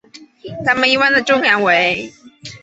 [0.65, 2.11] 它们一般的重量为。